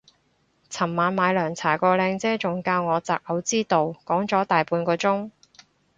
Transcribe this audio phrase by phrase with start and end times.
[0.67, 5.29] 尋晚買涼茶個靚姐仲教我擇偶之道講咗大半個鐘